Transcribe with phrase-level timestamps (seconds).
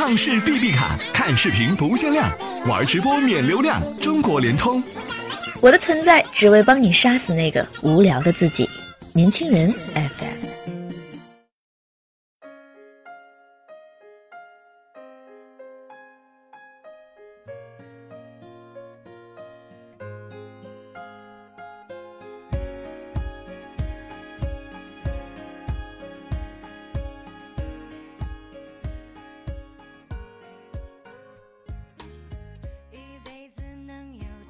[0.00, 2.26] 畅视 B B 卡，看视频不限量，
[2.66, 4.82] 玩直播免流量，中国联通。
[5.60, 8.66] 我的存在只为帮你杀死那个无聊的自己。
[9.12, 10.79] 年轻人 FM。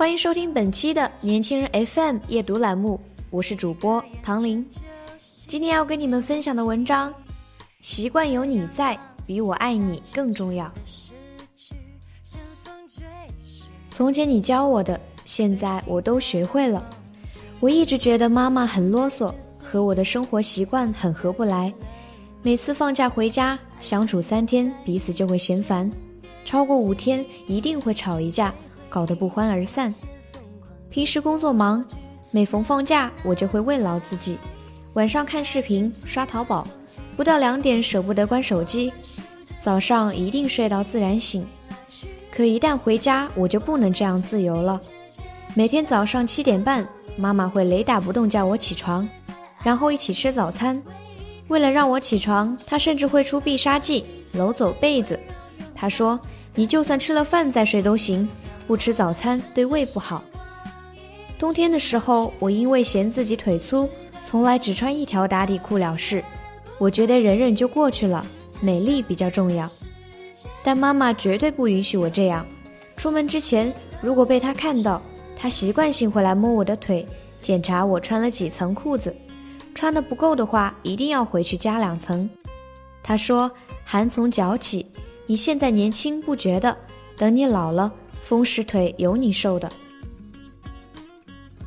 [0.00, 4.66] 欢迎收听本期的年轻人 FM 夜读栏目，我是主播唐林。
[5.46, 7.12] 今天要跟你们分享的文章，
[7.82, 10.72] 习惯有你在，比我爱你更重要。
[13.90, 16.82] 从前你教我的，现在我都学会了。
[17.60, 19.30] 我一直觉得妈妈很啰嗦，
[19.62, 21.70] 和我的生活习惯很合不来。
[22.42, 25.90] 每次放假回家，相处三天，彼此就会嫌烦；
[26.42, 28.50] 超过五天，一定会吵一架。
[28.90, 29.94] 搞得不欢而散。
[30.90, 31.82] 平时工作忙，
[32.30, 34.36] 每逢放假我就会慰劳自己，
[34.94, 36.66] 晚上看视频、刷淘宝，
[37.16, 38.92] 不到两点舍不得关手机，
[39.60, 41.46] 早上一定睡到自然醒。
[42.30, 44.80] 可一旦回家，我就不能这样自由了。
[45.54, 49.08] 每天早上七点半，妈妈会雷打不动叫我起床，
[49.62, 50.80] 然后一起吃早餐。
[51.48, 55.18] 为了让我起床，她甚至会出必杀技，搂走被子。
[55.74, 56.18] 她说
[56.54, 58.28] ：“你就算吃了饭再睡都行。”
[58.70, 60.22] 不吃早餐对胃不好。
[61.36, 63.88] 冬天的时候，我因为嫌自己腿粗，
[64.24, 66.22] 从来只穿一条打底裤了事。
[66.78, 68.24] 我觉得忍忍就过去了，
[68.60, 69.68] 美丽比较重要。
[70.62, 72.46] 但妈妈绝对不允许我这样。
[72.96, 75.02] 出门之前，如果被她看到，
[75.34, 77.04] 她习惯性会来摸我的腿，
[77.42, 79.12] 检查我穿了几层裤子，
[79.74, 82.30] 穿的不够的话，一定要回去加两层。
[83.02, 83.50] 她说
[83.84, 84.86] ：“寒从脚起，
[85.26, 86.76] 你现在年轻不觉得，
[87.16, 87.92] 等你老了。”
[88.30, 89.68] 风湿腿有你受的。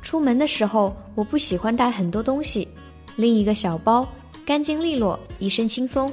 [0.00, 2.68] 出门的时候，我不喜欢带很多东西，
[3.16, 4.06] 拎一个小包，
[4.46, 6.12] 干净利落，一身轻松。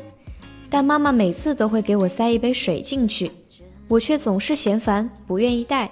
[0.67, 3.31] 但妈妈每次都会给我塞一杯水进去，
[3.87, 5.87] 我却总是嫌烦，不愿意带。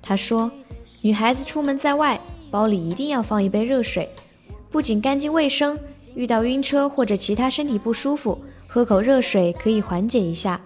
[0.00, 0.48] 她说，
[1.00, 2.20] 女孩子出门在外，
[2.52, 4.08] 包里一定要放一杯热水，
[4.70, 5.76] 不仅干净卫生，
[6.14, 10.60] 遇到晕车或者其他身体不舒服，喝口热水可以缓解一下。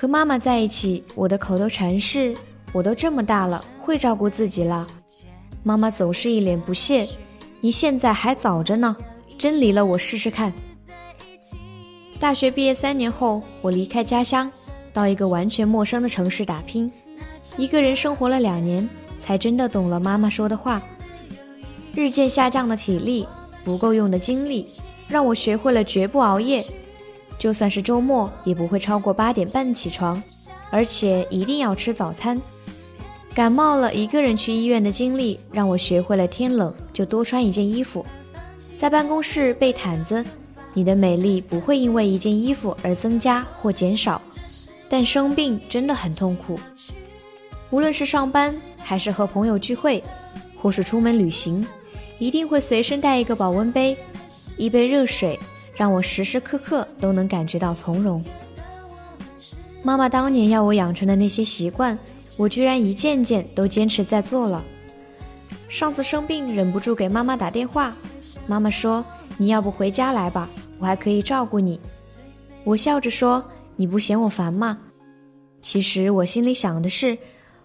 [0.00, 2.34] 和妈妈在一起，我的口头禅是
[2.72, 4.88] ：“我都这么大了，会照顾自己了。”
[5.62, 7.06] 妈妈总是一脸不屑
[7.60, 8.96] ：“你现在还早着呢，
[9.36, 10.50] 真离了我试试看。”
[12.18, 14.50] 大学毕业三年后，我离开家乡，
[14.90, 16.90] 到一个完全陌生的城市打拼，
[17.58, 18.88] 一个人生活了两年，
[19.20, 20.80] 才真的懂了妈妈说的话。
[21.94, 23.28] 日渐下降的体力，
[23.62, 24.64] 不够用的精力，
[25.08, 26.64] 让我学会了绝不熬夜。
[27.40, 30.22] 就算是周末，也不会超过八点半起床，
[30.70, 32.38] 而且一定要吃早餐。
[33.34, 38.04] 感冒了，一个人去医院的经历让我学会了天冷就多穿一件衣服。
[38.76, 40.22] 在办公室备毯子，
[40.74, 44.20] 你的美丽不会因为一件衣服而增加或减少，
[44.86, 46.60] 但生病真的很痛苦。
[47.70, 50.02] 无论是上班，还是和朋友聚会，
[50.60, 51.66] 或是出门旅行，
[52.18, 53.96] 一定会随身带一个保温杯，
[54.58, 55.38] 一杯热水。
[55.80, 58.22] 让我时时刻刻都能感觉到从容。
[59.82, 61.98] 妈妈当年要我养成的那些习惯，
[62.36, 64.62] 我居然一件件都坚持在做了。
[65.70, 67.96] 上次生病，忍不住给妈妈打电话，
[68.46, 69.02] 妈妈说
[69.40, 71.80] ：“你要不回家来吧，我还可以照顾你。”
[72.64, 73.42] 我笑着说
[73.74, 74.76] ：“你不嫌我烦吗？”
[75.62, 77.16] 其实我心里想的是：“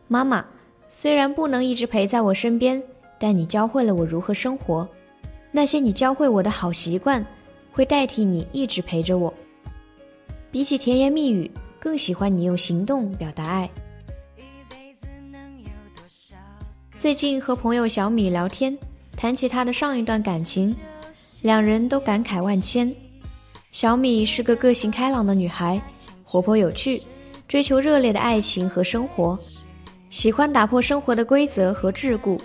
[0.08, 0.42] 妈妈，
[0.88, 2.82] 虽然不能一直陪在我身边，
[3.20, 4.88] 但你教会了我如何生活，
[5.52, 7.22] 那些你教会我的好习惯。”
[7.75, 9.34] 会代替你一直陪着我。
[10.50, 13.69] 比起甜言蜜语，更喜欢你用行动表达爱。
[16.96, 18.75] 最近和朋友小米聊天，
[19.18, 20.74] 谈起他的上一段感情，
[21.41, 22.90] 两人都感慨万千。
[23.74, 25.80] 小米是个个性开朗的女孩，
[26.24, 27.03] 活泼有趣，
[27.46, 29.38] 追求热烈的爱情和生活，
[30.09, 32.40] 喜欢打破生活的规则和桎梏。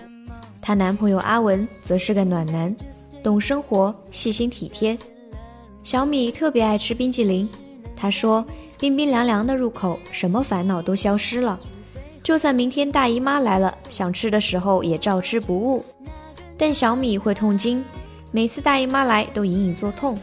[0.61, 2.75] 她男朋友阿文则是个暖男，
[3.23, 4.97] 懂生活，细心体贴。
[5.83, 7.49] 小米特别爱吃冰激凌，
[7.95, 8.45] 她说
[8.79, 11.59] ：“冰冰凉凉的入口，什么烦恼都消失了。
[12.23, 15.83] 就算明天大姨妈来了，想吃的时候也照吃不误。”
[16.55, 17.83] 但小米会痛经，
[18.31, 20.17] 每次大姨妈来都隐隐作痛。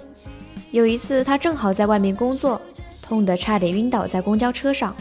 [0.71, 2.61] 有一次，她正好在外面工作，
[3.03, 4.95] 痛得差点晕倒在公交车上。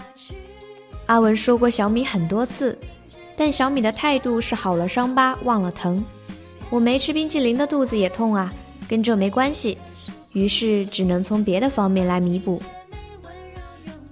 [1.05, 2.75] 阿文说过小米很多次，
[3.35, 6.03] 但小米的态度是好了伤疤忘了疼。
[6.71, 8.51] 我没吃冰激凌的肚子也痛啊，
[8.89, 9.77] 跟这没关系。
[10.33, 12.61] 于是只能从别的方面来弥补。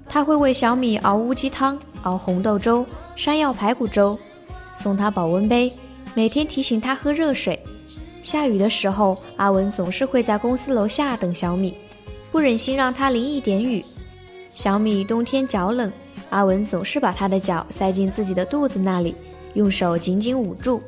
[0.07, 2.85] 他会为小米熬乌鸡汤、熬红豆粥、
[3.15, 4.17] 山药排骨粥，
[4.73, 5.71] 送他保温杯，
[6.13, 7.59] 每天提醒他喝热水。
[8.23, 11.75] 下雨的时候，阿文总是会在公司楼下等小米，
[12.31, 13.83] 不忍心让他淋一点雨。
[14.49, 15.91] 小米冬天脚冷，
[16.29, 19.13] 阿文总是把他的脚塞进自己的肚子那里，
[19.53, 20.81] 用手紧紧捂住。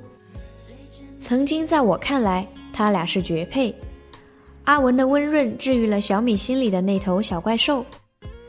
[1.22, 3.76] 曾经在我看来，他俩是绝配。
[4.68, 7.86] 阿文的温润治愈了小米心里的那头小怪兽，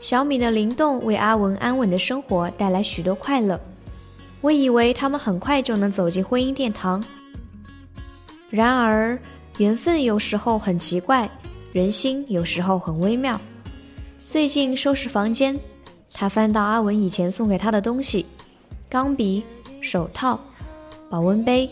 [0.01, 3.57] 小米的灵动为阿文安稳的生活带来许多快乐。
[4.41, 7.01] 我以为他们很快就能走进婚姻殿堂，
[8.49, 9.17] 然而
[9.59, 11.29] 缘分有时候很奇怪，
[11.71, 13.39] 人心有时候很微妙。
[14.19, 15.57] 最近收拾房间，
[16.11, 18.25] 他翻到阿文以前送给他的东西：
[18.89, 19.41] 钢笔、
[19.79, 20.37] 手套、
[21.09, 21.69] 保温杯。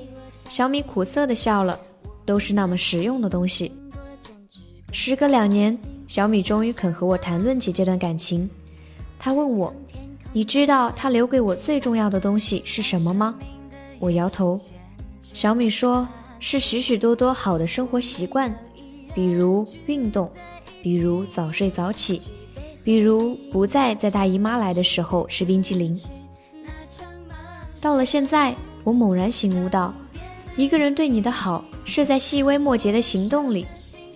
[0.48, 1.78] 小米苦涩的笑了，
[2.26, 3.70] 都是那么实用的东西。
[4.92, 8.50] 时隔两年，小米终于肯和我谈论起这段感情。
[9.20, 9.74] 他问我
[10.32, 13.36] ：“你知道他留给我最重要的东西是什么吗？”
[14.00, 14.60] 我摇头。
[15.22, 16.08] 小米说
[16.40, 18.54] ：“是许许多多好的生活习惯，
[19.14, 20.30] 比如运动，
[20.82, 22.22] 比如早睡早起，
[22.84, 26.00] 比如不再在大姨妈来的时候吃冰淇淋。”
[27.82, 29.94] 到了现在，我猛然醒悟到。
[30.56, 33.68] 一个人对你的好，是在细微末节的行动里。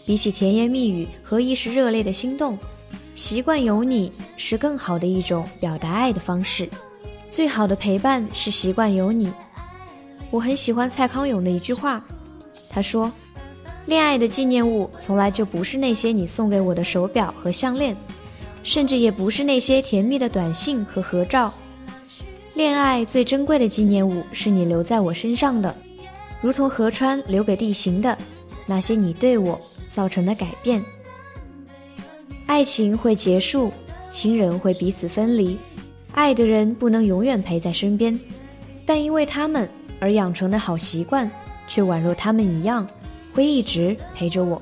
[0.06, 2.58] 比起甜言蜜语和一时热烈的心动，
[3.16, 6.68] 习惯有你是更好的一种表达爱的方式。
[7.32, 9.32] 最好的陪伴是习惯有你。
[10.30, 12.04] 我很喜欢蔡康永的一句话，
[12.70, 13.12] 他说
[13.86, 17.96] ：“恋爱的纪念物从来就不是那些你送给我的手表和项链，
[18.64, 21.54] 甚至也不是那些甜蜜的短信和合照。
[22.54, 25.74] 恋爱最珍贵的纪念物是你留在我身上的。”
[26.42, 28.18] 如同河川留给地形的
[28.66, 29.60] 那些你对我
[29.94, 30.84] 造成的改变。
[32.46, 33.72] 爱情会结束，
[34.10, 35.58] 亲人会彼此分离，
[36.14, 38.20] 爱的人不能永远陪在身边，
[38.86, 39.70] 但因为他们
[40.00, 41.30] 而养成的好习惯，
[41.68, 42.86] 却宛若他们一样，
[43.34, 44.62] 会一直陪着我。